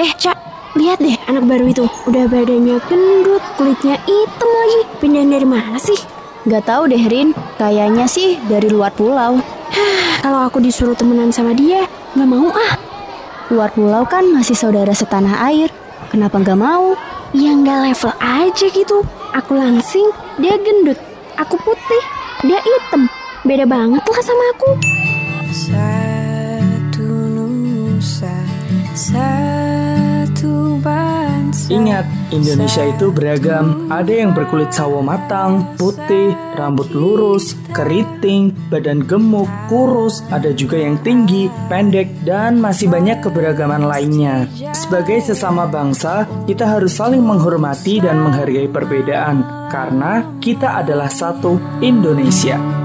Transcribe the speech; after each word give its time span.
Eh, 0.00 0.16
Cak, 0.16 0.32
lihat 0.80 0.96
deh 0.96 1.12
anak 1.28 1.44
baru 1.44 1.68
itu. 1.68 1.84
Udah 2.08 2.24
badannya 2.24 2.80
gendut, 2.88 3.44
kulitnya 3.60 4.00
hitam 4.08 4.48
lagi. 4.48 4.80
Pindah 4.96 5.28
dari 5.28 5.44
mana 5.44 5.76
sih? 5.76 6.00
Gak 6.48 6.64
tahu 6.64 6.88
deh 6.88 7.04
Rin, 7.04 7.36
kayaknya 7.60 8.08
sih 8.08 8.40
dari 8.48 8.72
luar 8.72 8.96
pulau. 8.96 9.36
Kalau 10.24 10.40
aku 10.48 10.56
disuruh 10.64 10.96
temenan 10.96 11.28
sama 11.28 11.52
dia, 11.52 11.84
nggak 12.16 12.28
mau 12.32 12.48
ah. 12.48 12.80
Luar 13.52 13.76
pulau 13.76 14.08
kan 14.08 14.24
masih 14.32 14.56
saudara 14.56 14.96
setanah 14.96 15.44
air. 15.52 15.68
Kenapa 16.08 16.40
nggak 16.40 16.56
mau? 16.56 16.96
Ya 17.36 17.52
nggak 17.52 17.92
level 17.92 18.12
aja 18.24 18.66
gitu. 18.72 19.04
Aku 19.36 19.52
langsing, 19.52 20.08
dia 20.40 20.56
gendut. 20.56 20.96
Aku 21.36 21.60
putih, 21.60 22.04
dia 22.48 22.56
hitam. 22.64 23.04
Beda 23.44 23.68
banget 23.68 24.00
lah 24.00 24.22
sama 24.24 24.44
aku. 24.56 24.70
Satu 25.52 26.39
Ingat, 31.70 32.02
Indonesia 32.34 32.82
itu 32.82 33.14
beragam. 33.14 33.86
Ada 33.94 34.26
yang 34.26 34.34
berkulit 34.34 34.74
sawo 34.74 35.06
matang, 35.06 35.78
putih, 35.78 36.34
rambut 36.58 36.90
lurus, 36.90 37.54
keriting, 37.70 38.50
badan 38.66 39.06
gemuk, 39.06 39.46
kurus, 39.70 40.26
ada 40.34 40.50
juga 40.50 40.82
yang 40.82 40.98
tinggi, 41.06 41.46
pendek, 41.70 42.10
dan 42.26 42.58
masih 42.58 42.90
banyak 42.90 43.22
keberagaman 43.22 43.86
lainnya. 43.86 44.50
Sebagai 44.74 45.22
sesama 45.22 45.70
bangsa, 45.70 46.26
kita 46.50 46.66
harus 46.66 46.98
saling 46.98 47.22
menghormati 47.22 48.02
dan 48.02 48.18
menghargai 48.18 48.66
perbedaan, 48.66 49.70
karena 49.70 50.26
kita 50.42 50.82
adalah 50.82 51.06
satu 51.06 51.54
Indonesia. 51.78 52.79